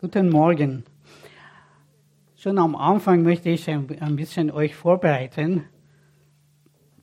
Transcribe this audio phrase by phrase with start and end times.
[0.00, 0.84] Guten Morgen.
[2.36, 5.64] Schon am Anfang möchte ich ein, bisschen euch vorbereiten.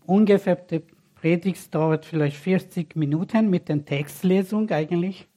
[0.05, 0.81] Ungefähr die
[1.13, 5.27] Predigt dauert vielleicht 40 Minuten mit der Textlesung eigentlich,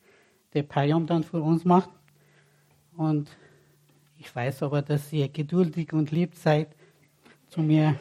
[0.54, 1.90] der Payam dann für uns macht.
[2.96, 3.28] Und
[4.18, 6.68] ich weiß aber, dass ihr geduldig und lieb seid
[7.48, 7.96] zu mir.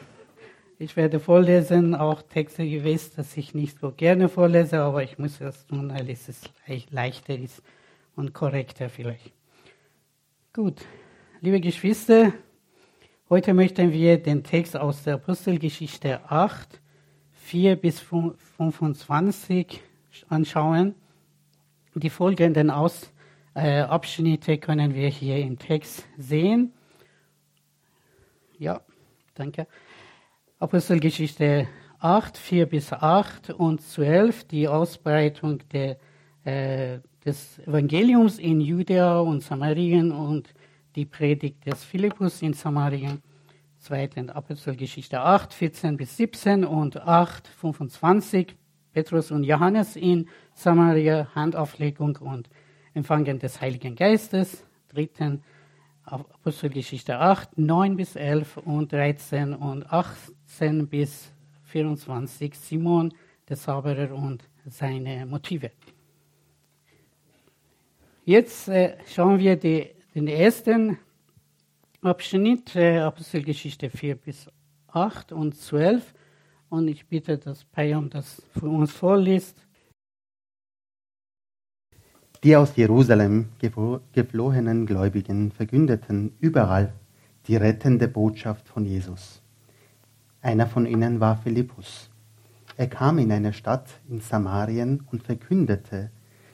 [0.78, 5.18] Ich werde vorlesen, auch Texte, ihr wisst, dass ich nicht so gerne vorlese, aber ich
[5.18, 6.48] muss das tun, weil es
[6.92, 7.60] leichter ist
[8.14, 9.37] und korrekter vielleicht.
[10.58, 10.80] Gut,
[11.40, 12.32] liebe Geschwister,
[13.30, 16.80] heute möchten wir den Text aus der Apostelgeschichte 8,
[17.30, 19.80] 4 bis 25
[20.28, 20.96] anschauen.
[21.94, 23.12] Die folgenden Aus,
[23.54, 26.72] äh, Abschnitte können wir hier im Text sehen.
[28.58, 28.80] Ja,
[29.36, 29.68] danke.
[30.58, 31.68] Apostelgeschichte
[32.00, 35.98] 8, 4 bis 8 und 12, die Ausbreitung der,
[36.42, 40.54] äh, des Evangeliums in Judäa und Samarien und
[40.98, 43.22] die Predigt des Philippus in Samarien.
[43.78, 48.56] Zweiten Apostelgeschichte 8, 14 bis 17 und 8, 25,
[48.92, 52.50] Petrus und Johannes in Samaria, Handauflegung und
[52.94, 54.64] Empfangen des Heiligen Geistes.
[54.88, 55.44] Dritten
[56.02, 63.14] Apostelgeschichte 8, 9 bis 11 und 13 und 18 bis 24 Simon,
[63.48, 65.70] der Zauberer und seine Motive.
[68.24, 70.98] Jetzt äh, schauen wir die, den ersten
[72.00, 74.48] Abschnitt, äh, Apostelgeschichte 4 bis
[74.88, 76.14] 8 und 12.
[76.68, 79.56] Und ich bitte, dass Payam das für uns vorliest.
[82.44, 83.48] Die aus Jerusalem
[84.12, 86.92] geflohenen Gläubigen verkündeten überall
[87.48, 89.42] die rettende Botschaft von Jesus.
[90.40, 92.10] Einer von ihnen war Philippus.
[92.76, 96.12] Er kam in eine Stadt in Samarien und verkündete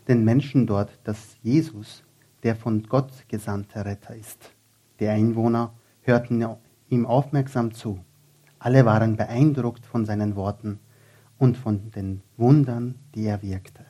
[0.08, 2.02] den Menschen dort, dass Jesus
[2.44, 4.52] der von Gott gesandte Retter ist.
[5.00, 6.46] Die Einwohner hörten
[6.88, 8.04] ihm aufmerksam zu.
[8.58, 10.78] Alle waren beeindruckt von seinen Worten
[11.38, 13.84] und von den Wundern, die er wirkte.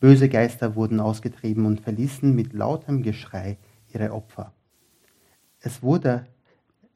[0.00, 3.56] Böse Geister wurden ausgetrieben und verließen mit lautem Geschrei
[3.94, 4.52] ihre Opfer.
[5.60, 6.26] Es, wurde,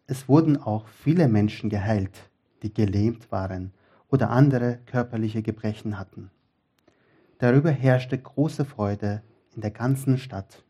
[0.09, 2.29] es wurden auch viele Menschen geheilt,
[2.63, 3.73] die gelähmt waren
[4.11, 6.31] oder andere körperliche Gebrechen hatten.
[7.39, 9.23] Darüber herrschte große Freude
[9.55, 10.65] in der ganzen Stadt.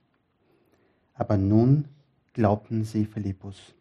[1.16, 1.88] Aber nun
[2.34, 3.75] glaubten sie Philippus,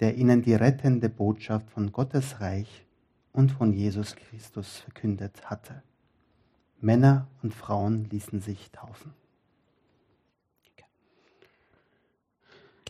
[0.00, 2.84] der ihnen die rettende Botschaft von Gottes Reich
[3.32, 5.82] und von Jesus Christus verkündet hatte.
[6.80, 9.12] Männer und Frauen ließen sich taufen.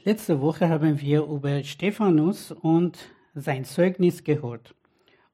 [0.04, 2.98] Letzte Woche haben wir über Stephanus und
[3.34, 4.74] sein Zeugnis gehört.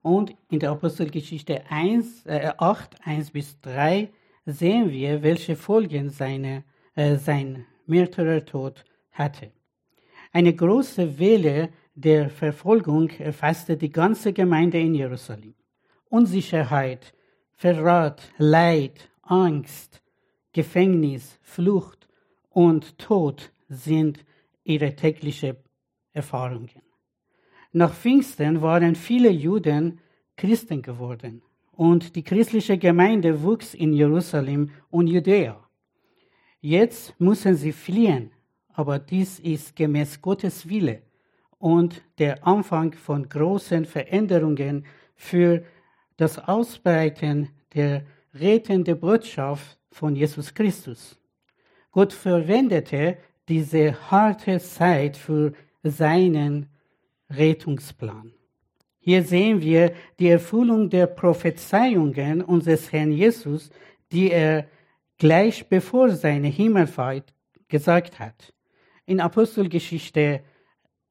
[0.03, 4.11] Und in der Apostelgeschichte 1, äh, 8, 1 bis 3
[4.47, 6.65] sehen wir, welche Folgen seine,
[6.95, 9.51] äh, sein Märtyrertod hatte.
[10.33, 15.55] Eine große Welle der Verfolgung erfasste die ganze Gemeinde in Jerusalem.
[16.09, 17.15] Unsicherheit,
[17.53, 20.03] Verrat, Leid, Angst,
[20.53, 22.09] Gefängnis, Flucht
[22.51, 24.25] und Tod sind
[24.65, 25.57] ihre täglichen
[26.13, 26.83] Erfahrungen.
[27.73, 30.01] Nach Pfingsten waren viele Juden
[30.37, 35.64] Christen geworden und die christliche Gemeinde wuchs in Jerusalem und Judäa.
[36.67, 38.31] Jetzt müssen sie fliehen,
[38.73, 41.03] aber dies ist gemäß Gottes Wille
[41.59, 45.63] und der Anfang von großen Veränderungen für
[46.17, 51.21] das Ausbreiten der rettenden Botschaft von Jesus Christus.
[51.91, 55.53] Gott verwendete diese harte Zeit für
[55.83, 56.71] seinen
[57.29, 58.33] Rettungsplan.
[59.01, 63.69] Hier sehen wir die Erfüllung der Prophezeiungen unseres Herrn Jesus,
[64.11, 64.67] die er
[65.25, 67.33] gleich bevor seine Himmelfahrt
[67.69, 68.53] gesagt hat.
[69.07, 70.45] In Apostelgeschichte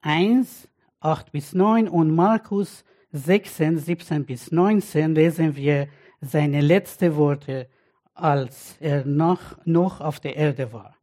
[0.02, 0.68] 1,
[1.00, 5.88] 8 bis 9 und Markus 16, 17 bis 19 lesen wir
[6.20, 7.68] seine letzten Worte,
[8.14, 10.96] als er noch, noch auf der Erde war.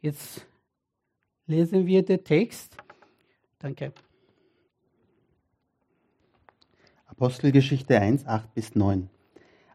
[0.00, 0.44] Jetzt
[1.46, 2.76] lesen wir den Text.
[3.60, 3.92] Danke.
[7.06, 9.08] Apostelgeschichte 1, 8 bis 9.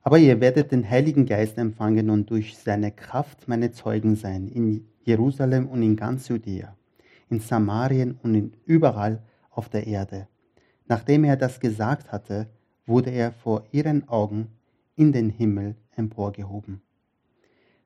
[0.04, 4.88] Aber ihr werdet den Heiligen Geist empfangen und durch seine Kraft meine Zeugen sein, in
[5.04, 6.76] Jerusalem und in ganz Judäa,
[7.30, 9.22] in Samarien und in überall
[9.52, 10.28] auf der Erde
[10.92, 12.50] Nachdem er das gesagt hatte,
[12.86, 14.50] wurde er vor ihren Augen
[14.98, 16.82] in den Himmel emporgehoben.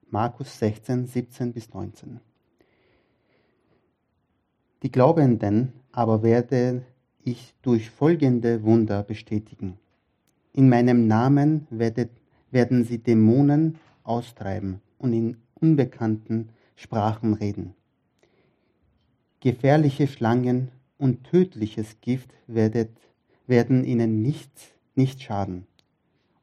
[0.10, 2.20] Markus 16, 17 bis 19.
[4.82, 6.82] Die Glaubenden aber werde
[7.24, 9.78] ich durch folgende Wunder bestätigen.
[10.58, 12.12] In meinem Namen werdet,
[12.50, 16.48] werden sie Dämonen austreiben und in unbekannten
[16.78, 17.74] Sprachen reden.
[19.42, 22.90] Gefährliche Schlangen und tödliches Gift werdet,
[23.48, 25.68] werden ihnen nicht, nicht schaden.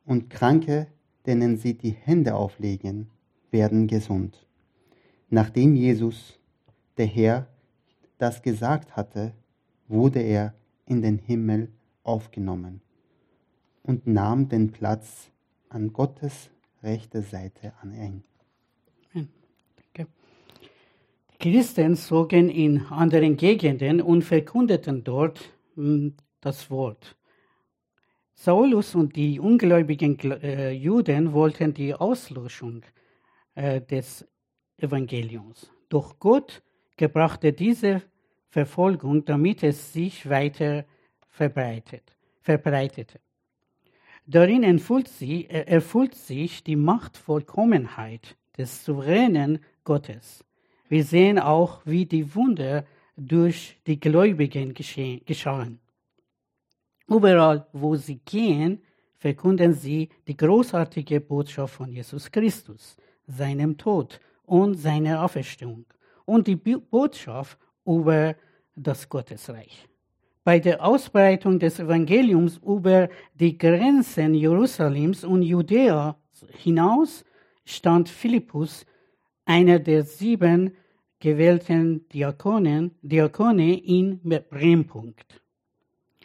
[0.05, 0.89] Und Kranke,
[1.25, 3.09] denen sie die Hände auflegen,
[3.51, 4.47] werden gesund.
[5.31, 6.39] Nachdem Jesus,
[6.99, 7.47] der Herr,
[8.19, 9.33] das gesagt hatte,
[9.89, 10.53] wurde er
[10.85, 11.71] in den Himmel
[12.03, 12.83] aufgenommen
[13.83, 15.31] und nahm den Platz
[15.69, 16.51] an Gottes
[16.83, 18.25] rechter Seite an ein.
[21.43, 25.41] Die Christen zogen in anderen Gegenden und verkundeten dort
[25.75, 27.17] hm, das Wort.
[28.33, 32.83] Saulus und die ungläubigen äh, Juden wollten die Auslöschung
[33.55, 34.27] äh, des
[34.79, 35.71] Evangeliums.
[35.89, 36.63] Doch Gott
[36.97, 38.03] gebrachte diese
[38.49, 40.85] Verfolgung, damit es sich weiter
[41.29, 43.21] verbreitet, verbreitete.
[44.33, 50.43] Darin erfüllt, sie, erfüllt sich die Machtvollkommenheit des souveränen Gottes.
[50.89, 55.81] Wir sehen auch, wie die Wunder durch die Gläubigen geschahen.
[57.07, 58.81] Überall, wo sie gehen,
[59.19, 62.97] verkunden sie die großartige Botschaft von Jesus Christus,
[63.27, 65.85] seinem Tod und seiner Auferstehung
[66.25, 68.35] und die Botschaft über
[68.75, 69.92] das Gottesreich.
[70.45, 76.17] Bei der Ausbreitung des Evangeliums über die Grenzen Jerusalems und Judäa
[76.59, 77.25] hinaus
[77.65, 78.85] stand Philippus,
[79.45, 80.73] einer der sieben
[81.21, 84.19] gewählten Diakonen, Diakone in
[84.51, 85.41] Brennpunkt.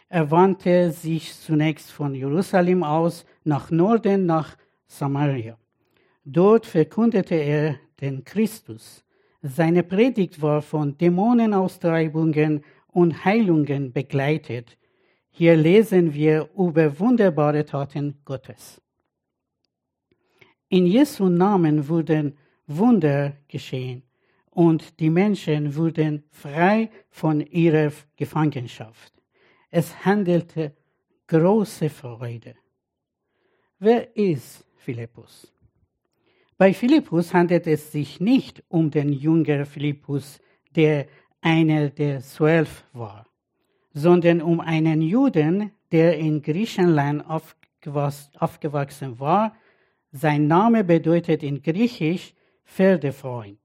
[0.10, 5.60] Er wandte sich zunächst von Jerusalem aus nach Norden, nach Samaria.
[6.25, 9.04] Dort verkundete er den Christus.
[9.44, 12.64] Seine Predigt war von Dämonenaustreibungen
[12.97, 14.75] und Heilungen begleitet.
[15.29, 18.81] Hier lesen wir über wunderbare Taten Gottes.
[20.67, 22.35] In Jesu Namen wurden
[22.65, 24.01] Wunder geschehen
[24.49, 29.13] und die Menschen wurden frei von ihrer Gefangenschaft.
[29.69, 30.75] Es handelte
[31.27, 32.55] große Freude.
[33.77, 35.53] Wer ist Philippus?
[36.57, 40.41] Bei Philippus handelt es sich nicht um den jüngeren Philippus,
[40.75, 41.05] der
[41.42, 43.25] einer der zwölf war,
[43.94, 49.56] sondern um einen Juden, der in Griechenland aufgewachsen war.
[50.12, 52.34] Sein Name bedeutet in Griechisch
[52.66, 53.60] Pferdefreund.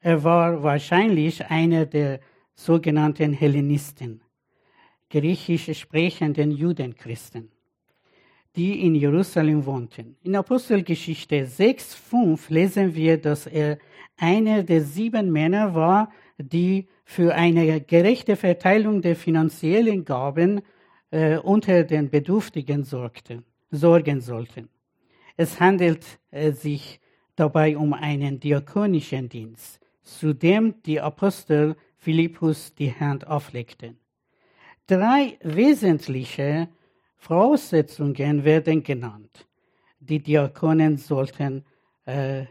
[0.00, 2.20] Er war wahrscheinlich einer der
[2.54, 4.22] sogenannten Hellenisten,
[5.10, 7.50] griechisch sprechenden Judenchristen,
[8.56, 10.16] die in Jerusalem wohnten.
[10.22, 13.78] In Apostelgeschichte 6,5 lesen wir, dass er
[14.16, 16.10] einer der sieben Männer war,
[16.42, 20.62] die für eine gerechte Verteilung der finanziellen Gaben
[21.10, 24.68] äh, unter den Bedürftigen sorgten, sorgen sollten.
[25.36, 27.00] Es handelt äh, sich
[27.36, 33.98] dabei um einen diakonischen Dienst, zu dem die Apostel Philippus die Hand auflegten.
[34.86, 36.68] Drei wesentliche
[37.16, 39.46] Voraussetzungen werden genannt.
[40.00, 41.64] Die Diakonen sollten
[42.06, 42.46] äh,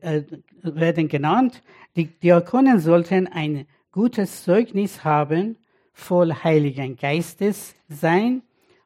[0.00, 0.22] äh,
[0.62, 1.60] werden genannt.
[1.96, 5.58] Die Diakonen sollten ein gutes Zeugnis haben,
[5.92, 8.42] voll Heiligen Geistes sein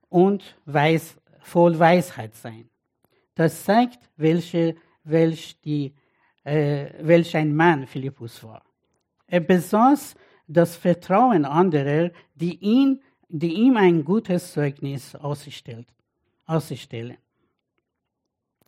[0.08, 2.68] und weiß, voll Weisheit sein.
[3.36, 4.74] Das zeigt, welche,
[5.04, 5.94] welch, die,
[6.42, 8.62] äh, welch ein Mann Philippus war.
[9.28, 10.16] Er besaß
[10.48, 15.86] das Vertrauen anderer, die, ihn, die ihm ein gutes Zeugnis ausstellen.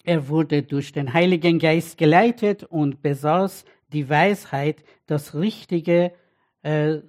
[0.08, 6.14] Er wurde durch den Heiligen Geist geleitet und besaß die Weisheit, das Richtige
[6.62, 7.00] äh,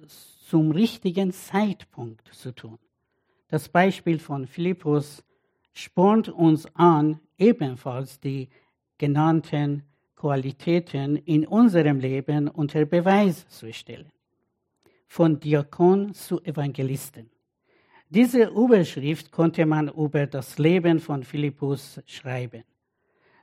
[0.46, 2.78] zum richtigen Zeitpunkt zu tun.
[3.48, 5.24] Das Beispiel von Philippus
[5.72, 8.50] spornt uns an, ebenfalls die
[8.98, 9.82] genannten
[10.14, 14.12] Qualitäten in unserem Leben unter Beweis zu stellen.
[15.06, 17.30] Von Diakon zu Evangelisten.
[18.10, 22.62] Diese Überschrift konnte man über das Leben von Philippus schreiben.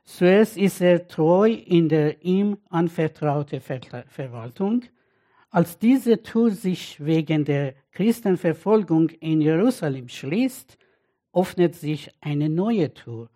[0.08, 4.84] Zuerst ist er treu in der ihm anvertrauten Verwaltung.
[5.50, 10.78] Als diese Tour sich wegen der Christenverfolgung in Jerusalem schließt,
[11.34, 13.28] öffnet sich eine neue Tour.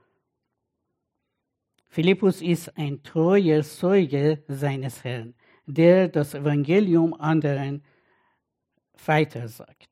[1.90, 5.34] Philippus ist ein treuer Zeuge seines Herrn,
[5.66, 7.84] der das Evangelium anderen
[9.04, 9.90] weitersagt.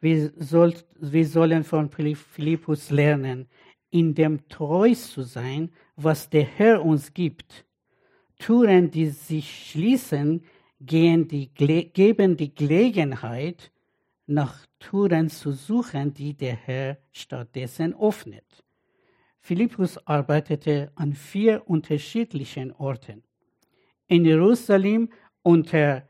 [0.00, 3.48] Wir, soll, wir sollen von Philippus lernen,
[3.90, 7.64] in dem treu zu sein, was der Herr uns gibt.
[8.38, 10.44] Touren, die sich schließen,
[10.78, 11.50] die,
[11.92, 13.72] geben die Gelegenheit,
[14.26, 18.64] nach Touren zu suchen, die der Herr stattdessen öffnet.
[19.40, 23.22] Philippus arbeitete an vier unterschiedlichen Orten.
[24.08, 25.10] in Jerusalem
[25.42, 26.08] unter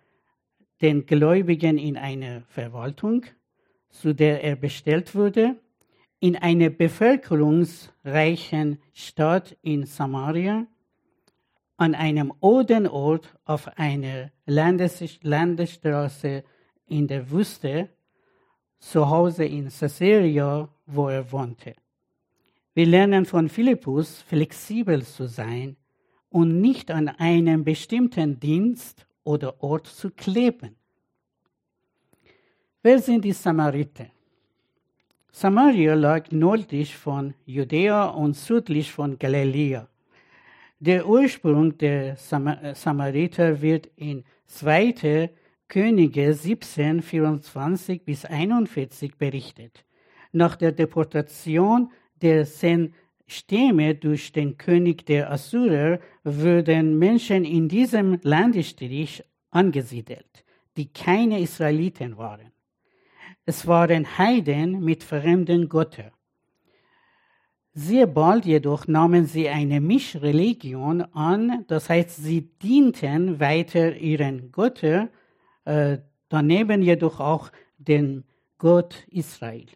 [0.80, 3.26] den Gläubigen in einer Verwaltung,
[3.90, 5.56] zu der er bestellt wurde,
[6.20, 10.66] in einer bevölkerungsreichen Stadt in Samaria,
[11.76, 16.42] an einem Odenort auf einer Landes Landesstraße
[16.86, 17.90] in der Wüste,
[18.80, 21.74] zu Hause in Caesarea, wo er wohnte.
[22.74, 25.76] Wir lernen von Philippus, flexibel zu sein
[26.30, 30.76] und nicht an einem bestimmten Dienst oder Ort zu kleben.
[32.82, 34.06] Wer sind die Samariter?
[35.40, 39.86] Samaria lag nördlich von Judäa und südlich von Galiläa.
[40.80, 45.30] Der Ursprung der Samariter wird in 2.
[45.68, 49.84] Könige 17, 24 bis 41 berichtet.
[50.32, 52.92] Nach der Deportation der zehn
[53.28, 60.44] Stämme durch den König der Assyrer wurden Menschen in diesem Landstrich angesiedelt,
[60.76, 62.50] die keine Israeliten waren.
[63.48, 66.10] Es waren Heiden mit fremden Göttern.
[67.72, 75.08] Sehr bald jedoch nahmen sie eine Mischreligion an, das heißt, sie dienten weiter ihren Göttern,
[75.64, 75.96] äh,
[76.28, 78.24] daneben jedoch auch den
[78.58, 79.68] Gott Israel.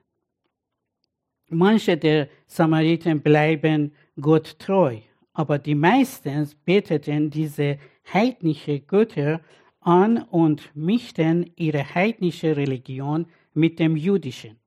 [1.48, 4.98] Manche der Samariten bleiben Gott treu,
[5.32, 7.78] aber die meisten beteten diese
[8.12, 9.40] heidnische Götter
[9.80, 14.58] an und mischten ihre heidnische Religion mit dem jüdischen.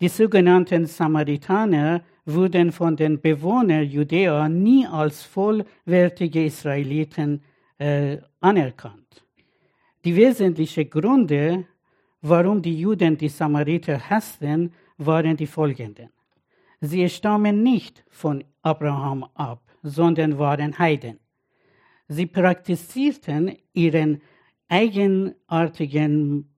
[0.00, 7.42] Die sogenannten Samaritaner wurden von den Bewohnern Judäa nie als vollwertige Israeliten
[7.78, 9.24] äh, anerkannt.
[10.04, 11.66] Die wesentlichen Gründe,
[12.22, 16.08] warum die Juden die Samariter hassten, waren die folgenden.
[16.80, 21.18] Sie stammen nicht von Abraham ab, sondern waren Heiden.
[22.08, 24.22] Sie praktizierten ihren
[24.68, 26.49] eigenartigen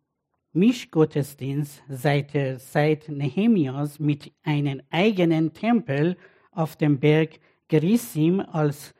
[0.52, 6.16] Mischgottesdienst seit der Zeit Nehemias mit einem eigenen Tempel
[6.50, 8.94] auf dem Berg Gerizim als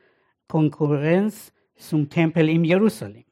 [0.47, 3.25] Konkurrenz zum Tempel in Jerusalem.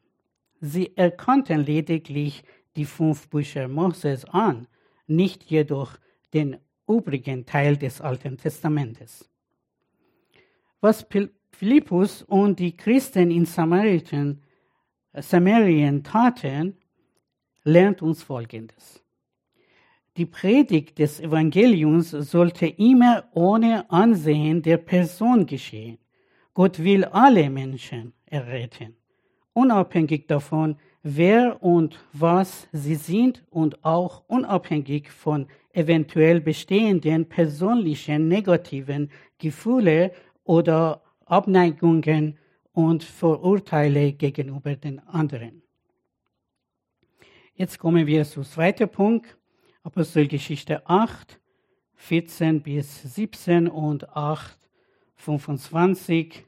[0.60, 2.44] Sie erkannten lediglich
[2.75, 4.68] die fünf Bücher Moses an,
[5.08, 5.98] nicht jedoch
[6.34, 9.28] den übrigen Teil des Alten Testamentes.
[10.80, 11.06] Was
[11.51, 14.42] Philippus und die Christen in Samarien,
[15.13, 16.78] Samarien taten,
[17.63, 19.03] lernt uns Folgendes.
[20.18, 25.98] Die Predigt des Evangeliums sollte immer ohne Ansehen der Person geschehen.
[26.53, 28.96] Gott will alle Menschen erretten,
[29.53, 39.10] unabhängig davon, wer und was sie sind und auch unabhängig von eventuell bestehenden persönlichen negativen
[39.38, 40.12] Gefühle
[40.44, 42.38] oder Abneigungen
[42.74, 45.62] und Vorurteile gegenüber den anderen.
[47.53, 49.38] Jetzt kommen wir zum zweiten Punkt,
[49.84, 51.39] Apostelgeschichte 8,
[51.96, 54.58] 14 bis 17 und 8,
[55.15, 56.46] 25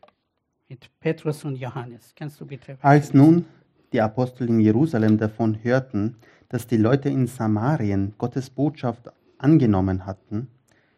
[0.69, 2.13] mit Petrus und Johannes.
[2.15, 2.77] Kannst du bitte?
[2.81, 3.45] Als nun
[3.91, 6.15] die Apostel in Jerusalem davon hörten,
[6.48, 10.48] dass die Leute in Samarien Gottes Botschaft angenommen hatten,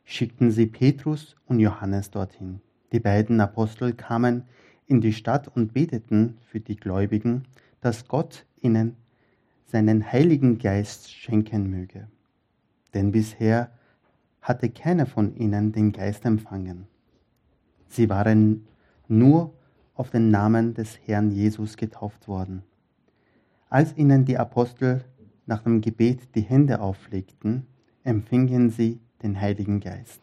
[0.04, 2.62] schickten sie Petrus und Johannes dorthin.
[2.92, 4.44] Die beiden Apostel kamen
[4.86, 7.46] in die Stadt und beteten für die Gläubigen,
[7.82, 8.96] dass Gott ihnen
[9.66, 12.08] seinen Heiligen Geist schenken möge.
[12.94, 13.72] Denn bisher
[14.42, 16.88] hatte keiner von ihnen den Geist empfangen.
[17.88, 18.68] Sie waren
[19.08, 19.54] nur
[19.96, 22.64] auf den Namen des Herrn Jesus getauft worden.
[23.70, 25.04] Als ihnen die Apostel
[25.46, 27.66] nach dem Gebet die Hände auflegten,
[28.04, 30.22] empfingen sie den Heiligen Geist.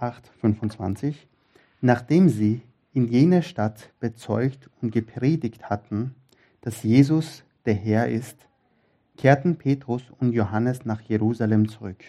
[0.00, 1.14] 8.25
[1.80, 2.62] Nachdem sie
[2.94, 6.14] in jener Stadt bezeugt und gepredigt hatten,
[6.66, 8.48] dass Jesus der Herr ist,
[9.16, 12.02] kehrten Petrus und Johannes nach Jerusalem zurück.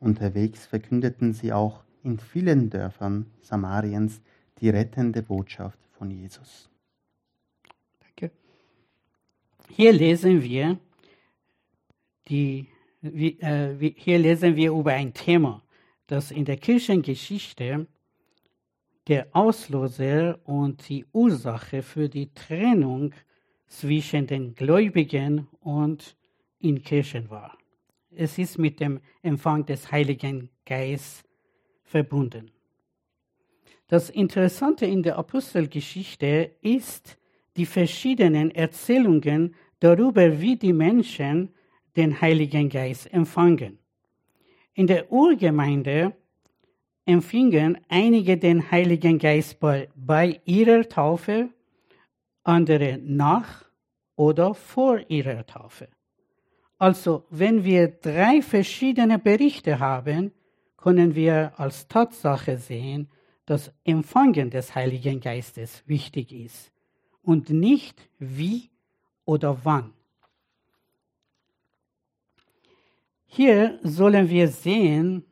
[0.00, 4.20] Unterwegs verkündeten sie auch in vielen Dörfern Samariens
[4.60, 6.68] die rettende Botschaft von Jesus.
[9.70, 10.78] Hier lesen wir,
[12.28, 12.68] die,
[13.00, 15.62] äh, hier lesen wir über ein Thema,
[16.06, 17.86] das in der Kirchengeschichte
[19.08, 23.14] der Auslöser und die Ursache für die Trennung
[23.66, 26.16] zwischen den Gläubigen und
[26.60, 27.56] in Kirchen war.
[28.10, 31.24] Es ist mit dem Empfang des Heiligen Geistes
[31.84, 32.50] verbunden.
[33.88, 37.18] Das Interessante in der Apostelgeschichte ist,
[37.56, 41.54] die verschiedenen Erzählungen darüber, wie die Menschen
[41.96, 43.78] den Heiligen Geist empfangen.
[44.74, 46.14] In der Urgemeinde
[47.06, 51.48] empfingen einige den Heiligen Geist bei, bei ihrer Taufe,
[52.46, 53.64] andere nach
[54.14, 55.88] oder vor ihrer Taufe.
[56.78, 60.32] Also, wenn wir drei verschiedene Berichte haben,
[60.76, 63.08] können wir als Tatsache sehen,
[63.46, 66.70] dass Empfangen des Heiligen Geistes wichtig ist
[67.22, 68.70] und nicht wie
[69.24, 69.92] oder wann.
[73.26, 75.24] Hier sollen wir sehen,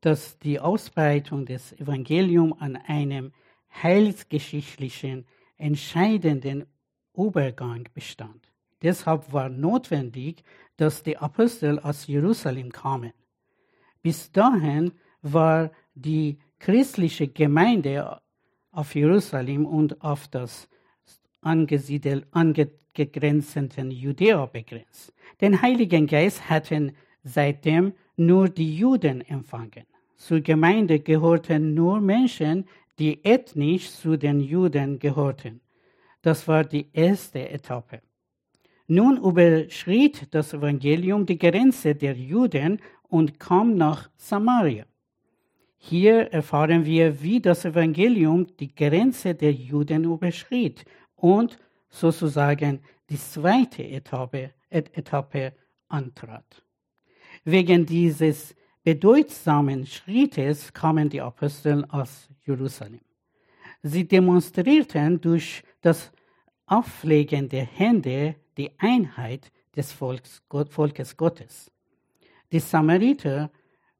[0.00, 3.32] dass die Ausbreitung des Evangeliums an einem
[3.82, 5.26] heilsgeschichtlichen
[5.58, 6.66] entscheidenden
[7.16, 8.52] Übergang bestand.
[8.82, 10.44] Deshalb war notwendig,
[10.76, 13.12] dass die Apostel aus Jerusalem kamen.
[14.02, 18.20] Bis dahin war die christliche Gemeinde
[18.70, 20.68] auf Jerusalem und auf das
[21.40, 25.12] angegrenzten Judäa begrenzt.
[25.40, 26.92] Den Heiligen Geist hatten
[27.24, 29.86] seitdem nur die Juden empfangen.
[30.16, 32.64] Zur Gemeinde gehörten nur Menschen,
[32.98, 35.60] die ethnisch zu den Juden gehörten.
[36.22, 38.00] Das war die erste Etappe.
[38.86, 44.86] Nun überschritt das Evangelium die Grenze der Juden und kam nach Samaria.
[45.76, 53.84] Hier erfahren wir, wie das Evangelium die Grenze der Juden überschritt und sozusagen die zweite
[53.84, 55.52] Etappe, Etappe
[55.88, 56.62] antrat.
[57.44, 58.54] Wegen dieses
[58.88, 63.02] bedeutsamen Schrittes kamen die Apostel aus Jerusalem.
[63.82, 66.10] Sie demonstrierten durch das
[66.64, 71.70] Auflegen der Hände die Einheit des Volks, Volkes Gottes.
[72.50, 73.50] Die Samariter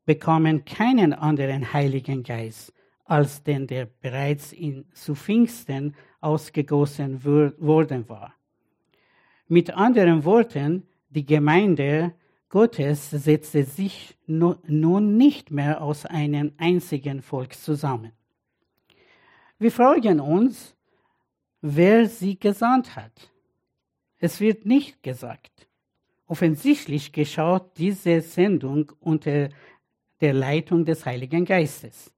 [0.07, 2.73] bekamen keinen anderen Heiligen Geist
[3.05, 8.33] als den, der bereits in, zu Pfingsten ausgegossen worden war.
[9.49, 12.15] Mit anderen Worten, die Gemeinde
[12.49, 18.13] Gottes setzte sich nun nicht mehr aus einem einzigen Volk zusammen.
[19.59, 20.75] Wir fragen uns,
[21.61, 23.31] wer sie gesandt hat.
[24.19, 25.69] Es wird nicht gesagt.
[26.27, 29.51] Offensichtlich geschah diese Sendung unter
[30.21, 32.13] der Leitung des Heiligen Geistes.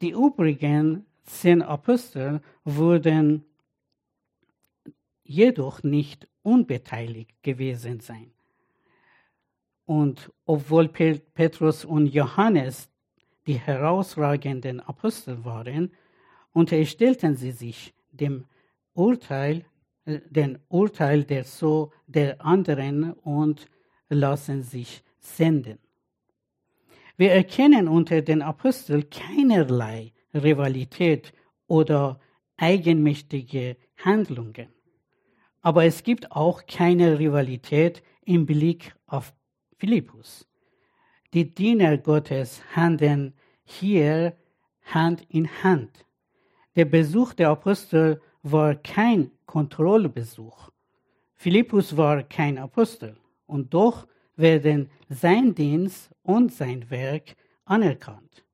[0.00, 3.44] Die übrigen zehn Apostel wurden
[5.24, 8.32] jedoch nicht unbeteiligt gewesen sein.
[9.84, 12.88] Und obwohl Petrus und Johannes
[13.46, 15.92] die herausragenden Apostel waren,
[16.52, 18.44] unterstellten sie sich dem
[18.94, 19.64] Urteil
[20.04, 23.66] den Urteil der so der anderen und
[24.08, 25.78] lassen sich senden.
[27.16, 31.32] Wir erkennen unter den Aposteln keinerlei Rivalität
[31.66, 32.18] oder
[32.56, 34.68] eigenmächtige Handlungen.
[35.60, 39.32] Aber es gibt auch keine Rivalität im Blick auf
[39.82, 40.46] Philippus.
[41.34, 44.36] Die Diener Gottes handeln hier
[44.84, 46.06] Hand in Hand.
[46.76, 50.70] Der Besuch der Apostel war kein Kontrollbesuch.
[51.34, 53.16] Philippus war kein Apostel
[53.46, 58.44] und doch werden sein Dienst und sein Werk anerkannt.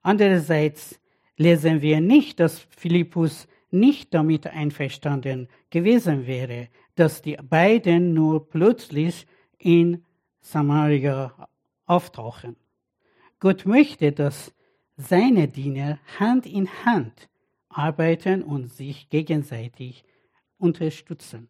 [0.00, 0.98] Andererseits
[1.36, 9.26] lesen wir nicht, dass Philippus nicht damit einverstanden gewesen wäre, dass die beiden nur plötzlich
[9.58, 10.02] in
[10.44, 11.48] Samaria
[11.86, 12.56] auftauchen.
[13.40, 14.52] Gott möchte, dass
[14.96, 17.28] seine Diener Hand in Hand
[17.70, 20.04] arbeiten und sich gegenseitig
[20.58, 21.48] unterstützen.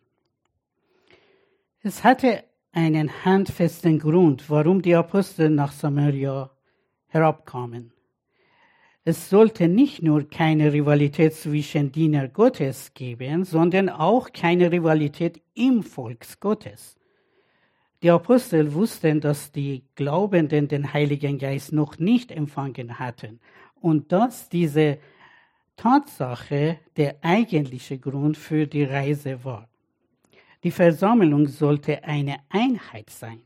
[1.80, 6.50] Es hatte einen handfesten Grund, warum die Apostel nach Samaria
[7.08, 7.92] herabkamen.
[9.04, 15.82] Es sollte nicht nur keine Rivalität zwischen Diener Gottes geben, sondern auch keine Rivalität im
[15.82, 16.96] Volk Gottes.
[18.04, 23.40] Die Apostel wussten, dass die Glaubenden den Heiligen Geist noch nicht empfangen hatten
[23.80, 24.98] und dass diese
[25.76, 29.70] Tatsache der eigentliche Grund für die Reise war.
[30.64, 33.40] Die Versammlung sollte eine Einheit sein.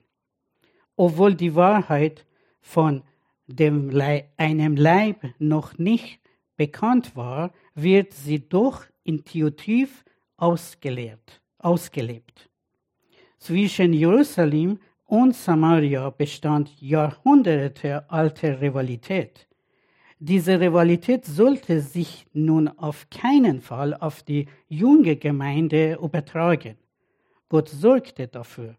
[0.97, 2.27] Obwohl die Wahrheit
[2.61, 3.05] von
[3.47, 6.19] dem Leib, einem Leib noch nicht
[6.57, 10.05] bekannt war, wird sie doch intuitiv
[10.37, 11.41] ausgelebt.
[11.59, 12.48] ausgelebt.
[13.39, 19.47] Zwischen Jerusalem und Samaria bestand Jahrhunderte alte Rivalität.
[20.19, 26.77] Diese Rivalität sollte sich nun auf keinen Fall auf die junge Gemeinde übertragen.
[27.49, 28.75] Gott sorgte dafür,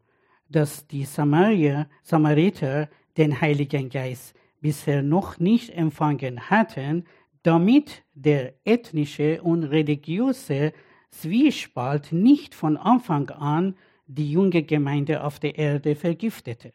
[0.49, 7.05] dass die Samarier, Samariter den Heiligen Geist bisher noch nicht empfangen hatten,
[7.43, 10.73] damit der ethnische und religiöse
[11.09, 13.75] Zwiespalt nicht von Anfang an
[14.09, 16.73] die junge Gemeinde auf der Erde vergiftete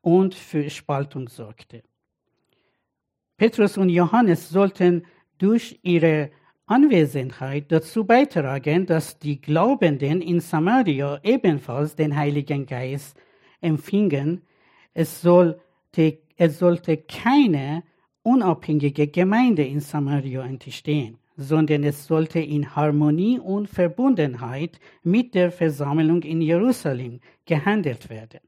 [0.00, 1.82] und für Spaltung sorgte.
[3.36, 5.04] Petrus und Johannes sollten
[5.38, 6.30] durch ihre
[6.66, 13.16] Anwesenheit dazu beitragen, dass die Glaubenden in Samaria ebenfalls den Heiligen Geist
[13.60, 14.42] empfingen.
[14.92, 17.84] Es sollte, es sollte keine
[18.22, 26.22] unabhängige Gemeinde in Samaria entstehen, sondern es sollte in Harmonie und Verbundenheit mit der Versammlung
[26.24, 28.40] in Jerusalem gehandelt werden.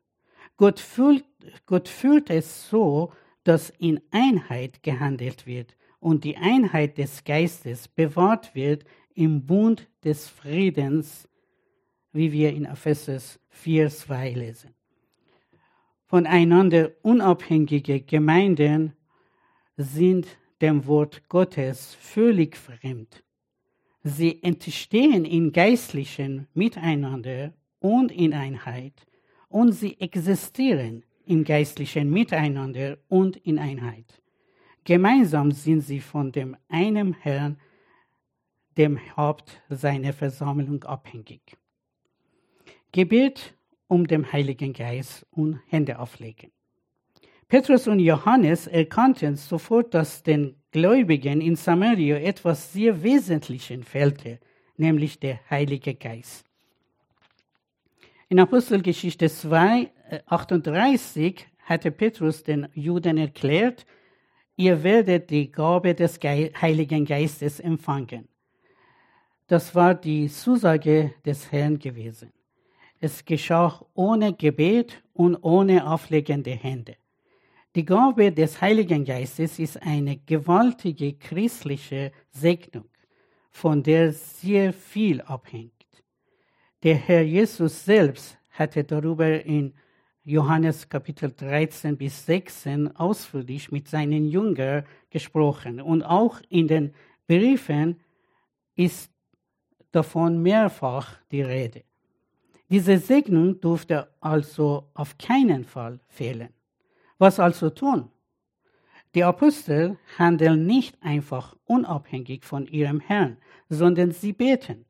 [0.57, 1.25] Gott fühlt,
[1.67, 3.13] Gott führt es so,
[3.45, 10.29] dass in Einheit gehandelt wird und die Einheit des Geistes bewahrt wird im Bund des
[10.29, 11.29] Friedens,
[12.13, 14.75] wie wir in Ephesus 4, 2 lesen.
[16.07, 18.95] Voneinander unabhängige Gemeinden
[19.77, 20.27] sind
[20.61, 23.23] dem Wort Gottes völlig fremd.
[24.03, 29.07] Sie entstehen in geistlichen Miteinander und in Einheit
[29.49, 34.23] und sie existieren im geistlichen Miteinander und in Einheit.
[34.85, 37.59] Gemeinsam sind sie von dem einen Herrn,
[38.77, 41.57] dem Haupt seiner Versammlung abhängig.
[42.93, 43.55] Gebet
[43.87, 46.53] um den Heiligen Geist und Hände auflegen.
[47.51, 54.39] Petrus und Johannes erkannten sofort, dass den Gläubigen in Samaria etwas sehr Wesentliches fehlte,
[54.77, 56.47] nämlich der Heilige Geist.
[58.29, 59.91] In Apostelgeschichte 2,
[60.27, 63.85] 38 äh, hatte Petrus den Juden erklärt,
[64.55, 68.29] ihr werdet die Gabe des Heiligen Geistes empfangen.
[69.49, 72.33] Das war die Zusage des Herrn gewesen.
[73.01, 77.00] Es geschah ohne Gebet und ohne auflegende Hände.
[77.77, 82.89] Die Gabe des Heiligen Geistes ist eine gewaltige christliche Segnung,
[83.53, 85.73] von der sehr viel abhängt.
[86.83, 89.73] Der Herr Jesus selbst hatte darüber in
[90.25, 95.81] Johannes Kapitel 13 bis 16 ausführlich mit seinen Jüngern gesprochen.
[95.81, 96.93] Und auch in den
[97.29, 98.01] Briefen
[98.75, 99.13] ist
[99.93, 101.85] davon mehrfach die Rede.
[102.69, 106.49] Diese Segnung durfte also auf keinen Fall fehlen.
[107.21, 108.09] Was also tun?
[109.15, 113.37] Die Apostel handeln nicht einfach unabhängig von ihrem Herrn,
[113.69, 114.87] sondern sie beten.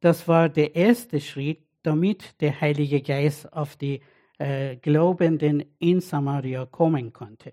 [0.00, 4.00] Das war der erste Schritt, damit der Heilige Geist auf die
[4.38, 7.52] äh, Glaubenden in Samaria kommen konnte.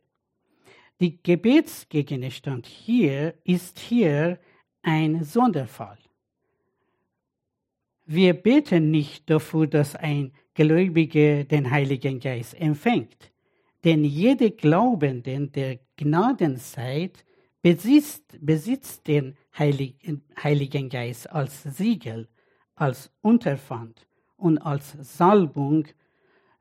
[1.00, 4.40] Die Gebetsgegenstand hier ist hier
[4.82, 6.00] ein Sonderfall.
[8.08, 13.32] Wir beten nicht dafür, dass ein Gläubiger den Heiligen Geist empfängt,
[13.84, 17.26] denn jeder Glaubende der Gnadenzeit
[17.62, 22.28] besitzt, besitzt den Heiligen, Heiligen Geist als Siegel,
[22.76, 25.88] als Unterpfand und als Salbung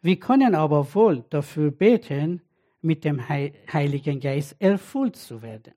[0.00, 2.42] wir können aber wohl dafür beten,
[2.80, 5.74] mit dem Heiligen Geist erfüllt zu werden.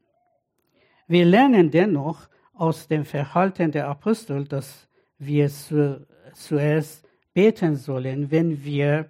[1.08, 8.64] Wir lernen dennoch aus dem Verhalten der Apostel, dass wir zu, zuerst beten sollen, wenn
[8.64, 9.10] wir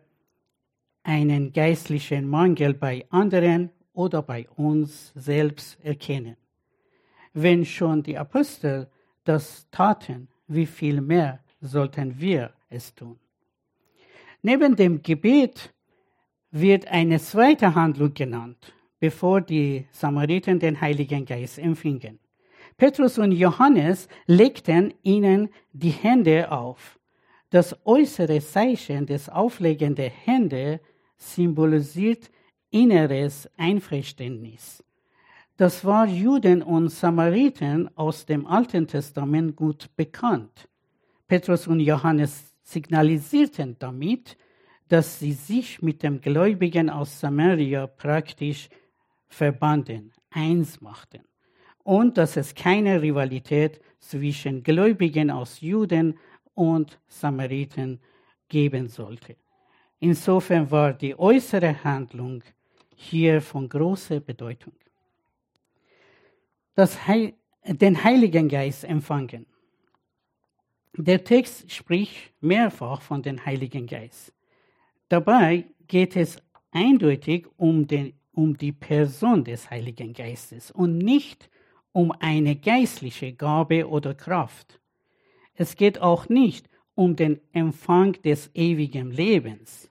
[1.04, 6.38] einen geistlichen Mangel bei anderen oder bei uns selbst erkennen.
[7.34, 8.88] Wenn schon die Apostel
[9.24, 13.20] das taten, wie viel mehr sollten wir es tun?
[14.42, 15.74] Neben dem Gebet
[16.52, 22.20] wird eine zweite Handlung genannt, bevor die Samariter den Heiligen Geist empfingen.
[22.78, 27.00] Petrus und Johannes legten ihnen die Hände auf.
[27.52, 30.80] Das äußere Zeichen des Auflegen der Hände
[31.22, 32.30] symbolisiert
[32.72, 34.84] inneres Einverständnis.
[35.58, 40.68] Das war Juden und Samariten aus dem Alten Testament gut bekannt.
[41.28, 44.38] Petrus und Johannes signalisierten damit,
[44.88, 48.70] dass sie sich mit dem Gläubigen aus Samaria praktisch
[49.28, 51.22] verbanden, eins machten
[51.84, 56.18] und dass es keine Rivalität zwischen Gläubigen aus Juden
[56.54, 58.00] und Samariten
[58.50, 59.36] geben sollte.
[60.04, 62.44] Insofern war die äußere Handlung
[62.96, 64.74] hier von großer Bedeutung.
[66.74, 67.34] Das Heil,
[67.64, 69.46] den Heiligen Geist empfangen.
[70.98, 74.34] Der Text spricht mehrfach von dem Heiligen Geist.
[75.08, 81.48] Dabei geht es eindeutig um, den, um die Person des Heiligen Geistes und nicht
[81.92, 84.80] um eine geistliche Gabe oder Kraft.
[85.54, 89.91] Es geht auch nicht um den Empfang des ewigen Lebens.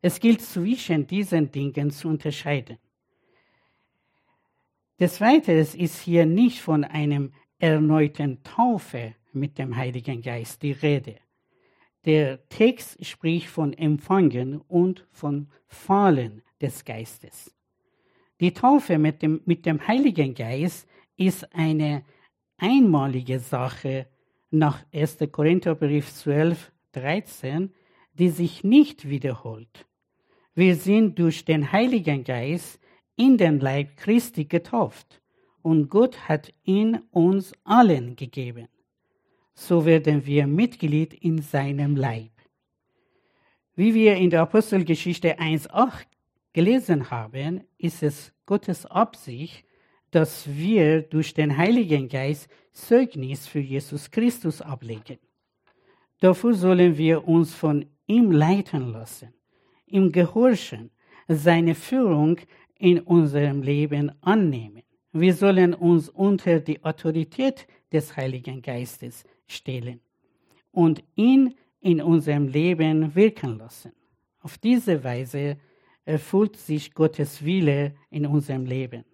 [0.00, 2.78] Es gilt zwischen diesen Dingen zu unterscheiden.
[5.00, 11.16] Des Weiteren ist hier nicht von einem erneuten Taufe mit dem Heiligen Geist die Rede.
[12.04, 17.54] Der Text spricht von Empfangen und von Fallen des Geistes.
[18.40, 22.04] Die Taufe mit dem, mit dem Heiligen Geist ist eine
[22.56, 24.06] einmalige Sache
[24.50, 25.18] nach 1.
[25.30, 27.74] Korintherbrief 12, 13,
[28.12, 29.87] die sich nicht wiederholt.
[30.58, 32.80] Wir sind durch den Heiligen Geist
[33.14, 35.22] in den Leib Christi getauft
[35.62, 38.66] und Gott hat ihn uns allen gegeben.
[39.54, 42.32] So werden wir Mitglied in seinem Leib.
[43.76, 46.06] Wie wir in der Apostelgeschichte 1.8
[46.52, 49.64] gelesen haben, ist es Gottes Absicht,
[50.10, 55.20] dass wir durch den Heiligen Geist Zeugnis für Jesus Christus ablegen.
[56.18, 59.32] Dafür sollen wir uns von ihm leiten lassen,
[59.90, 60.90] ihm gehorchen,
[61.28, 62.38] seine Führung
[62.78, 64.82] in unserem Leben annehmen.
[65.12, 70.00] Wir sollen uns unter die Autorität des Heiligen Geistes stellen
[70.70, 73.92] und ihn in unserem Leben wirken lassen.
[74.40, 75.56] Auf diese Weise
[76.04, 79.04] erfüllt sich Gottes Wille in unserem Leben.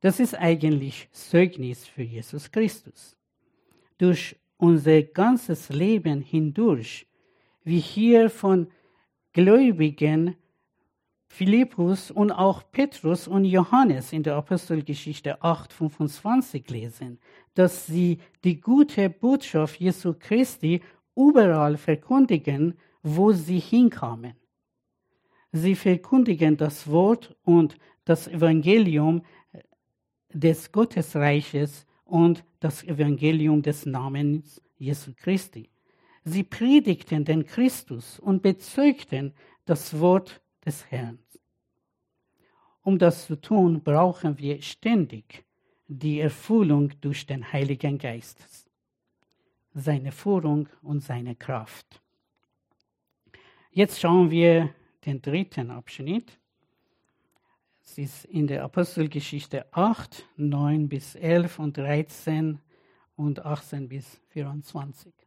[0.00, 3.16] Das ist eigentlich Zeugnis für Jesus Christus.
[3.98, 7.06] Durch unser ganzes Leben hindurch,
[7.64, 8.68] wie hier von
[9.32, 10.36] Gläubigen
[11.28, 17.20] Philippus und auch Petrus und Johannes in der Apostelgeschichte 8:25 lesen,
[17.54, 20.80] dass sie die gute Botschaft Jesu Christi
[21.14, 24.34] überall verkündigen, wo sie hinkamen.
[25.52, 29.22] Sie verkündigen das Wort und das Evangelium
[30.32, 35.70] des Gottesreiches und das Evangelium des Namens Jesu Christi.
[36.30, 41.18] Sie predigten den Christus und bezeugten das Wort des Herrn.
[42.82, 45.44] Um das zu tun, brauchen wir ständig
[45.88, 48.38] die Erfüllung durch den Heiligen Geist,
[49.74, 52.00] seine Führung und seine Kraft.
[53.72, 54.72] Jetzt schauen wir
[55.04, 56.38] den dritten Abschnitt.
[57.82, 62.60] Es ist in der Apostelgeschichte 8, 9 bis 11 und 13
[63.16, 65.19] und 18 bis 24.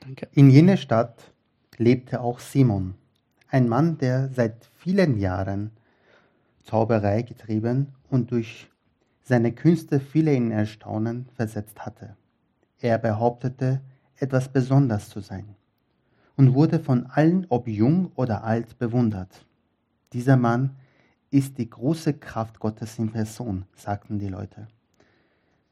[0.00, 0.28] Danke.
[0.32, 1.32] In jener Stadt
[1.76, 2.94] lebte auch Simon,
[3.48, 5.70] ein Mann, der seit vielen Jahren
[6.64, 8.70] Zauberei getrieben und durch
[9.22, 12.16] seine Künste viele in Erstaunen versetzt hatte.
[12.80, 13.80] Er behauptete,
[14.16, 15.54] etwas Besonderes zu sein
[16.36, 19.44] und wurde von allen, ob jung oder alt, bewundert.
[20.12, 20.76] Dieser Mann
[21.30, 24.66] ist die große Kraft Gottes in Person, sagten die Leute.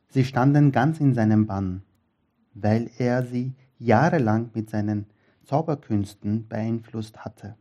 [0.08, 1.82] Sie standen ganz in seinem Bann,
[2.54, 5.06] weil er sie jahrelang mit seinen
[5.44, 7.56] Zauberkünsten beeinflusst hatte.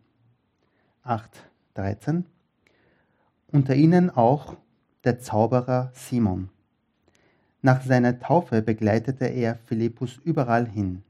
[1.06, 2.23] 8.13
[3.47, 4.58] Unter ihnen auch
[5.03, 6.49] der Zauberer Simon.
[7.62, 11.03] Nach seiner Taufe begleitete er Philippus überall hin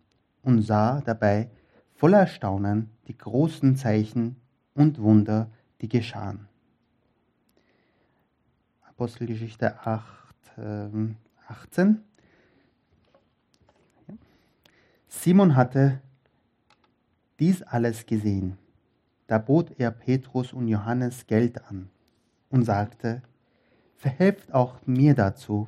[0.43, 1.49] und sah dabei
[1.95, 4.37] voller Staunen die großen Zeichen
[4.73, 5.49] und Wunder,
[5.81, 6.47] die geschahen.
[8.87, 10.89] Apostelgeschichte 8, äh,
[11.47, 12.03] 18.
[15.07, 16.01] Simon hatte
[17.39, 18.57] dies alles gesehen.
[19.27, 21.89] Da bot er Petrus und Johannes Geld an
[22.49, 23.21] und sagte,
[23.95, 25.67] Verhelft auch mir dazu,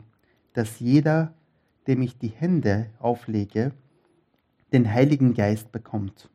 [0.53, 1.33] dass jeder,
[1.87, 3.71] dem ich die Hände auflege,
[4.71, 6.29] den Heiligen Geist bekommt.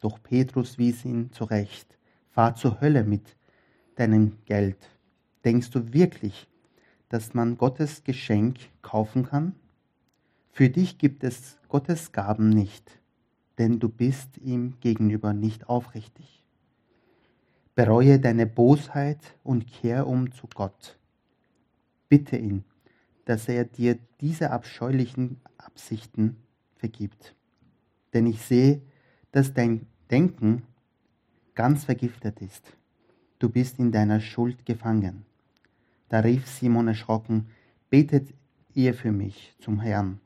[0.00, 1.94] Doch Petrus wies ihn zurecht
[2.34, 3.36] Fahr zur Hölle mit
[3.94, 4.90] deinem Geld.
[5.44, 6.48] Denkst du wirklich,
[7.08, 9.54] dass man Gottes Geschenk kaufen kann?
[10.54, 13.00] Für dich gibt es Gottes Gaben nicht,
[13.58, 16.44] denn du bist ihm gegenüber nicht aufrichtig.
[17.74, 20.96] Bereue deine Bosheit und kehr um zu Gott.
[22.08, 22.62] Bitte ihn,
[23.24, 26.36] dass er dir diese abscheulichen Absichten
[26.76, 27.34] vergibt.
[28.12, 28.80] Denn ich sehe,
[29.32, 30.62] dass dein Denken
[31.56, 32.76] ganz vergiftet ist.
[33.40, 35.26] Du bist in deiner Schuld gefangen.
[36.08, 37.48] Da rief Simon erschrocken,
[37.90, 38.32] betet
[38.72, 40.20] ihr für mich zum Herrn,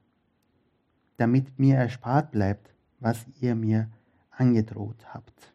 [1.18, 3.90] damit mir erspart bleibt, was ihr mir
[4.30, 5.52] angedroht habt.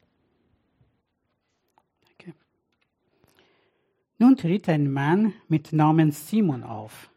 [2.05, 2.37] Danke.
[4.19, 7.09] Nun tritt ein Mann mit Namen Simon auf,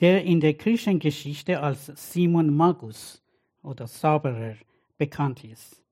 [0.00, 3.22] der in der Kirchengeschichte als Simon Magus
[3.62, 4.54] oder Zauberer
[4.98, 5.82] bekannt ist.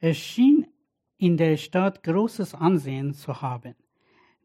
[0.00, 0.66] Er schien
[1.18, 3.74] in der Stadt großes Ansehen zu haben.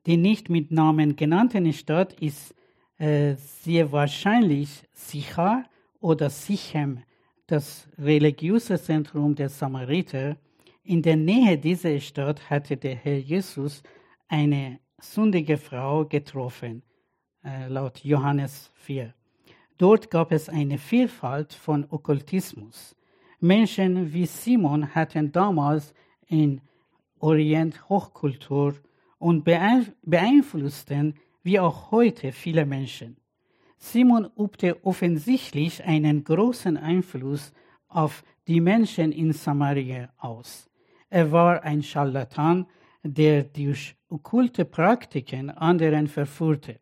[0.05, 2.53] Die nicht mit Namen genannte Stadt ist
[2.97, 5.63] äh, sehr wahrscheinlich Sichar
[5.99, 7.03] oder Sichem,
[7.47, 10.37] das religiöse Zentrum der Samariter.
[10.83, 13.83] In der Nähe dieser Stadt hatte der Herr Jesus
[14.27, 16.83] eine sündige Frau getroffen,
[17.43, 19.13] äh, laut Johannes 4.
[19.77, 22.95] Dort gab es eine Vielfalt von Okkultismus.
[23.39, 25.93] Menschen wie Simon hatten damals
[26.27, 26.61] in
[27.19, 28.75] Orient Hochkultur
[29.17, 33.17] und beeinflussten wie auch heute viele Menschen.
[33.91, 37.53] Simon übte offensichtlich einen großen Einfluss
[37.87, 40.67] auf die Menschen in Samaria aus.
[41.09, 42.65] Er war ein Scharlatan,
[43.03, 46.79] der durch okkulte Praktiken anderen verführte.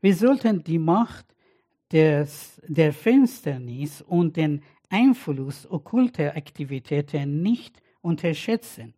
[0.00, 1.26] Wir sollten die Macht
[1.92, 8.94] des, der Finsternis und den Einfluss okkulter Aktivitäten nicht unterschätzen.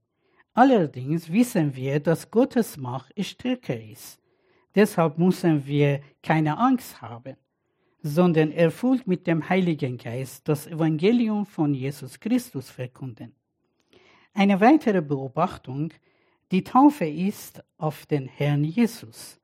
[0.54, 4.20] Allerdings wissen wir, dass Gottes Macht stärker ist.
[4.74, 7.37] Deshalb müssen wir keine Angst haben,
[8.02, 13.35] sondern erfüllt mit dem Heiligen Geist das Evangelium von Jesus Christus verkunden.
[14.35, 15.92] Eine weitere Beobachtung,
[16.52, 19.40] die Taufe ist auf den Herrn Jesus.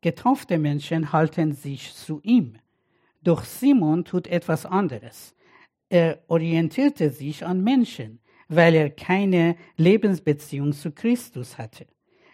[0.00, 2.58] Getaufte Menschen halten sich zu ihm.
[3.22, 5.34] Doch Simon tut etwas anderes.
[5.88, 11.86] Er orientierte sich an Menschen, weil er keine Lebensbeziehung zu Christus hatte.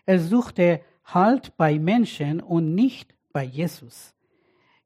[0.06, 0.80] Er suchte
[1.14, 4.14] Halt bei Menschen und nicht bei Jesus.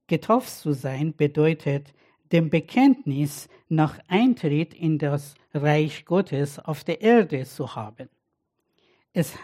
[0.06, 1.94] Getauft zu sein bedeutet,
[2.32, 8.08] dem Bekenntnis nach Eintritt in das Reich Gottes auf der Erde zu haben.
[9.12, 9.34] Es,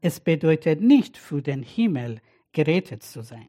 [0.00, 2.20] es bedeutet nicht, für den Himmel
[2.52, 3.48] gerettet zu sein.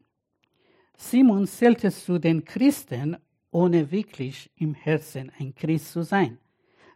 [0.95, 3.17] Simon zählte zu den Christen,
[3.49, 6.37] ohne wirklich im Herzen ein Christ zu sein.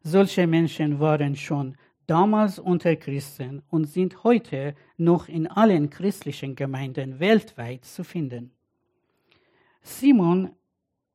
[0.04, 1.76] Solche Menschen waren schon
[2.08, 8.52] damals unter Christen und sind heute noch in allen christlichen Gemeinden weltweit zu finden.
[9.82, 10.52] Simon,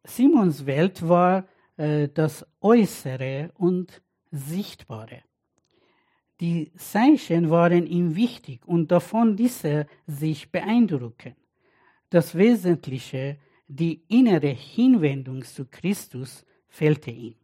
[0.04, 5.22] Simons Welt war äh, das Äußere und Sichtbare.
[6.40, 11.34] Die Zeichen waren ihm wichtig und davon ließ er sich beeindrucken.
[12.08, 17.34] Das Wesentliche, die innere Hinwendung zu Christus, fehlte ihm.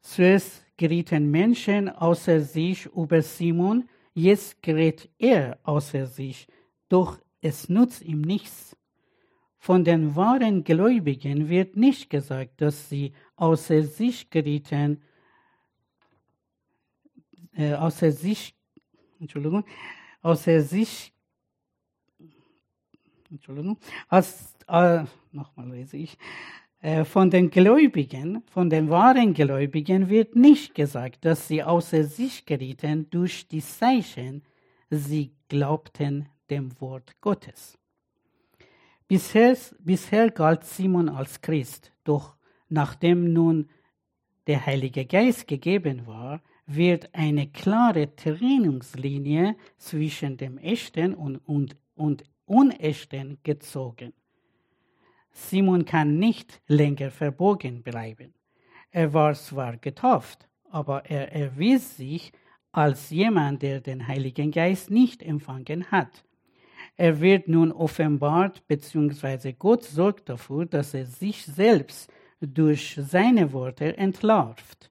[0.00, 6.46] Zuerst gerieten Menschen außer sich über Simon, jetzt gerät er außer sich,
[6.88, 8.76] doch es nutzt ihm nichts.
[9.58, 15.02] Von den wahren Gläubigen wird nicht gesagt, dass sie außer sich gerieten,
[17.52, 18.54] äh, außer sich,
[19.18, 19.64] Entschuldigung,
[20.20, 21.12] außer sich,
[23.30, 26.18] Entschuldigung, als, äh, nochmal lese ich,
[27.04, 33.08] von den Gläubigen, von den wahren Gläubigen wird nicht gesagt, dass sie außer sich gerieten
[33.08, 34.42] durch die Zeichen,
[34.90, 37.78] sie glaubten dem Wort Gottes.
[39.08, 42.36] Bisher, bisher galt Simon als Christ, doch
[42.68, 43.70] nachdem nun
[44.46, 52.24] der Heilige Geist gegeben war, wird eine klare Trennungslinie zwischen dem Echten und, und, und
[52.46, 54.12] Unechten gezogen.
[55.34, 58.32] Simon kann nicht länger verborgen bleiben.
[58.90, 62.32] Er war zwar getauft, aber er erwies sich
[62.72, 66.24] als jemand, der den Heiligen Geist nicht empfangen hat.
[66.96, 73.96] Er wird nun offenbart, beziehungsweise Gott sorgt dafür, dass er sich selbst durch seine Worte
[73.96, 74.90] entlarvt.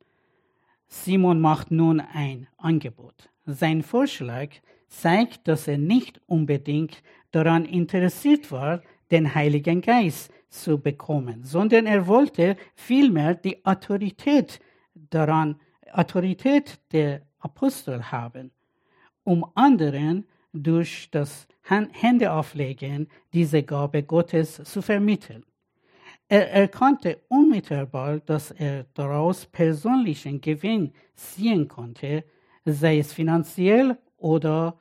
[0.87, 3.29] Simon macht nun ein Angebot.
[3.45, 4.49] Sein Vorschlag
[4.87, 7.01] zeigt, dass er nicht unbedingt
[7.31, 8.81] daran interessiert war,
[9.13, 14.59] den Heiligen Geist zu bekommen, sondern er wollte vielmehr die Autorität
[14.95, 15.59] daran,
[15.91, 18.51] Autorität der Apostel haben,
[19.23, 25.45] um anderen durch das Händeauflegen diese Gabe Gottes zu vermitteln.
[26.27, 32.23] Er erkannte unmittelbar, dass er daraus persönlichen Gewinn ziehen konnte,
[32.65, 34.79] sei es finanziell oder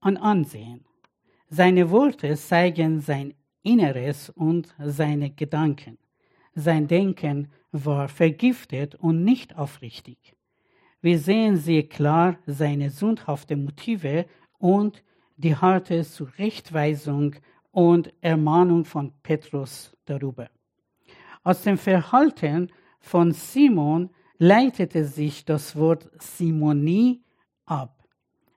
[0.00, 0.84] an Ansehen.
[1.48, 5.98] Seine Worte zeigen sein Inneres und seine Gedanken.
[6.54, 10.34] Sein Denken war vergiftet und nicht aufrichtig.
[11.00, 14.26] Wir sehen sehr klar seine sündhaften Motive
[14.58, 15.02] und
[15.36, 17.36] die harte Zurechtweisung
[17.70, 20.50] und Ermahnung von Petrus darüber.
[21.42, 22.70] Aus dem Verhalten
[23.00, 27.22] von Simon leitete sich das Wort Simonie
[27.64, 28.01] ab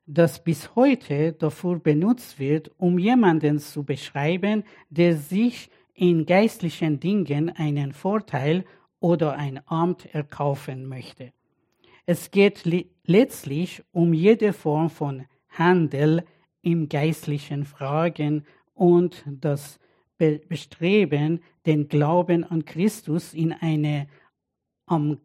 [0.05, 7.49] das bis heute dafür benutzt wird, um jemanden zu beschreiben, der sich in geistlichen Dingen
[7.49, 8.65] einen Vorteil
[8.99, 11.31] oder ein Amt erkaufen möchte.
[12.05, 12.63] Es geht
[13.05, 16.23] letztlich um jede Form von Handel
[16.61, 19.79] im geistlichen Fragen und das
[20.17, 24.07] Bestreben, den Glauben an Christus in eine
[24.85, 25.19] am,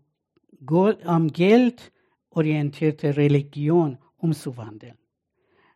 [1.33, 1.93] Geld
[2.31, 4.97] orientierte Religion umzuwandeln.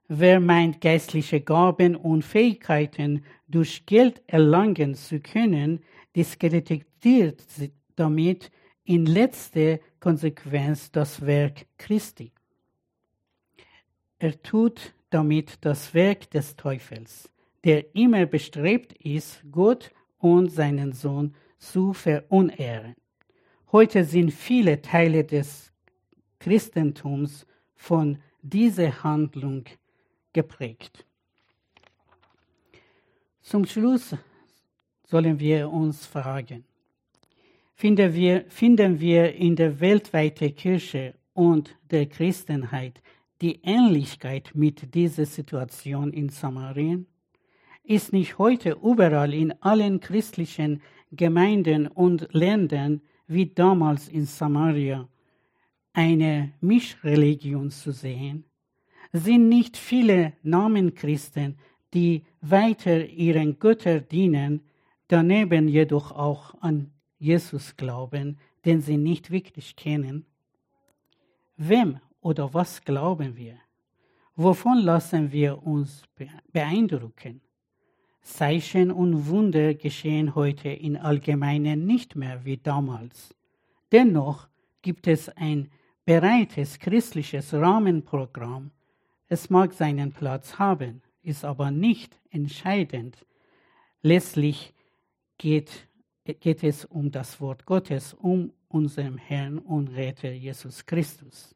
[0.08, 5.80] Wer meint, geistliche Gaben und Fähigkeiten durch Geld erlangen zu können,
[6.14, 7.42] diskreditiert
[7.96, 8.50] damit
[8.84, 12.32] in letzter Konsequenz das Werk Christi.
[14.18, 17.30] Er tut damit das Werk des Teufels,
[17.64, 22.94] der immer bestrebt ist, Gott und seinen Sohn zu verunehren.
[23.72, 25.72] Heute sind viele Teile des
[26.38, 29.64] Christentums von dieser Handlung
[30.32, 31.06] geprägt.
[33.40, 34.14] Zum Schluss
[35.06, 36.64] sollen wir uns fragen,
[37.74, 43.00] finden wir, finden wir in der weltweiten Kirche und der Christenheit
[43.40, 47.06] die Ähnlichkeit mit dieser Situation in Samarien?
[47.82, 50.82] Ist nicht heute überall in allen christlichen
[51.12, 55.08] Gemeinden und Ländern wie damals in Samaria
[55.94, 58.44] eine Mischreligion zu sehen?
[59.12, 61.56] Sind nicht viele Namenchristen,
[61.94, 64.60] die weiter ihren Götter dienen,
[65.08, 70.26] daneben jedoch auch an Jesus glauben, den sie nicht wirklich kennen?
[71.56, 73.56] Wem oder was glauben wir?
[74.36, 76.02] Wovon lassen wir uns
[76.52, 77.40] beeindrucken?
[78.22, 83.34] Zeichen und Wunder geschehen heute in Allgemeinen nicht mehr wie damals.
[83.92, 84.48] Dennoch
[84.82, 85.70] gibt es ein
[86.04, 88.70] bereites christliches Rahmenprogramm.
[89.28, 93.24] Es mag seinen Platz haben, ist aber nicht entscheidend.
[94.02, 94.74] Letztlich
[95.38, 95.88] geht,
[96.24, 101.54] geht es um das Wort Gottes, um unseren Herrn und Retter Jesus Christus.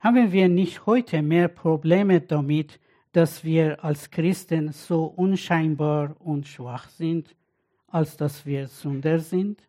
[0.00, 2.80] Haben wir nicht heute mehr Probleme damit,
[3.12, 7.34] dass wir als Christen so unscheinbar und schwach sind,
[7.88, 9.62] als dass wir Sünder sind?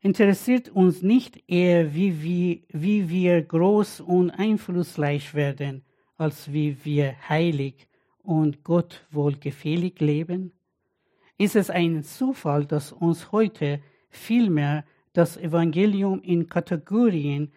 [0.00, 5.82] Interessiert uns nicht eher, wie, wie, wie wir groß und einflussreich werden,
[6.16, 7.88] als wie wir heilig
[8.22, 10.52] und Gott wohlgefällig leben?
[11.36, 14.84] Ist es ein Zufall, dass uns heute vielmehr
[15.14, 17.50] das Evangelium in Kategorien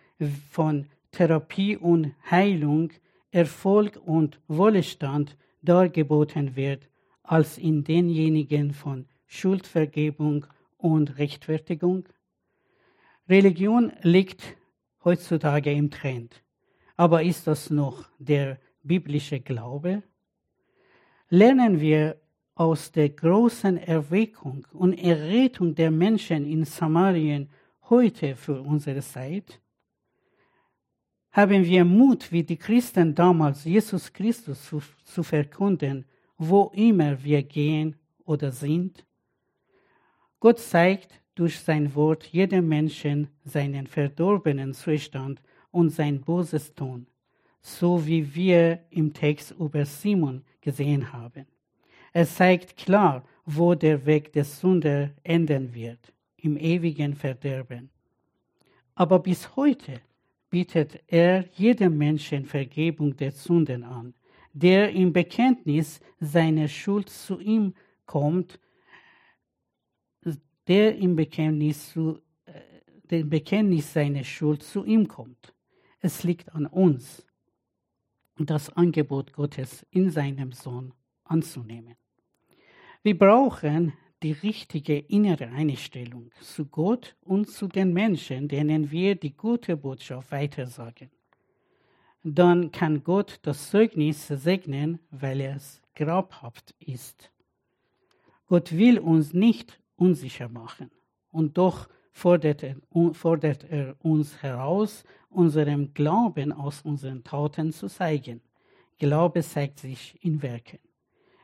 [0.49, 2.91] von Therapie und Heilung,
[3.29, 6.89] Erfolg und Wohlstand dargeboten wird,
[7.21, 12.05] als in denjenigen von Schuldvergebung und Rechtfertigung?
[13.29, 14.57] Religion liegt
[15.03, 16.43] heutzutage im Trend.
[16.97, 20.03] Aber ist das noch der biblische Glaube?
[21.29, 22.19] Lernen wir
[22.55, 27.49] aus der großen Erweckung und Errettung der Menschen in Samarien
[27.89, 29.61] heute für unsere Zeit?
[31.31, 36.05] haben wir Mut, wie die Christen damals, Jesus Christus zu, zu verkunden,
[36.37, 37.95] wo immer wir gehen
[38.25, 39.05] oder sind?
[40.39, 47.07] Gott zeigt durch sein Wort jedem Menschen seinen verdorbenen Zustand und sein böses Tun,
[47.61, 51.45] so wie wir im Text über Simon gesehen haben.
[52.13, 57.89] Er zeigt klar, wo der Weg des Sünder enden wird, im ewigen Verderben.
[58.95, 60.01] Aber bis heute
[60.49, 64.13] bietet er jedem Menschen Vergebung der Sünden an,
[64.53, 67.73] der im Bekenntnis seiner Schuld zu ihm
[68.05, 68.59] kommt,
[70.71, 72.21] der im Bekenntnis, zu,
[73.09, 75.53] äh, Bekenntnis seiner Schuld zu ihm kommt.
[75.99, 77.25] Es liegt an uns,
[78.37, 80.93] das Angebot Gottes in seinem Sohn
[81.25, 81.95] anzunehmen.
[83.03, 83.91] Wir brauchen
[84.23, 90.31] die richtige innere Einstellung zu Gott und zu den Menschen, denen wir die gute Botschaft
[90.31, 91.11] weitersagen.
[92.23, 97.29] Dann kann Gott das Zeugnis segnen, weil es grabhaft ist.
[98.47, 100.89] Gott will uns nicht unsicher machen
[101.29, 102.75] und doch fordert er,
[103.13, 108.41] fordert er uns heraus, unserem Glauben aus unseren Taten zu zeigen.
[108.97, 110.79] Glaube zeigt sich in Werken.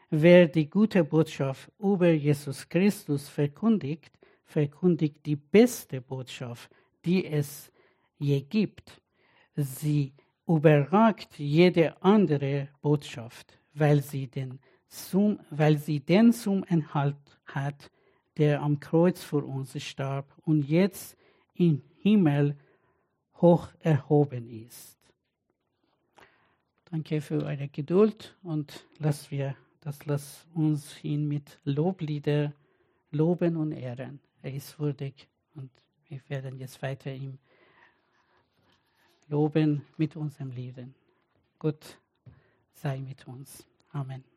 [0.09, 4.11] Wer die gute Botschaft über Jesus Christus verkündigt,
[4.45, 6.71] verkündigt die beste Botschaft,
[7.05, 7.71] die es
[8.17, 9.01] je gibt.
[9.55, 10.13] Sie
[10.47, 17.91] überragt jede andere Botschaft, weil sie den zum, weil sie den zum Inhalt hat,
[18.37, 21.17] der am Kreuz für uns starb und jetzt
[21.55, 22.55] im Himmel
[23.35, 24.97] hoch erhoben ist.
[26.89, 29.55] Danke für eure Geduld und lass wir
[29.87, 32.51] das lass uns ihn mit Loblieder
[33.11, 34.19] loben und ehren.
[34.41, 35.71] Er ist würdig und
[36.09, 37.37] wir werden jetzt weiter ihm
[39.29, 40.93] loben mit unserem Leben.
[41.57, 41.99] Gott
[42.73, 43.65] sei mit uns.
[43.91, 44.36] Amen.